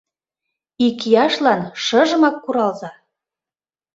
ИКИЯШЛАН 0.87 1.61
ШЫЖЫМАК 1.83 2.35
КУРАЛЗА! 2.43 2.89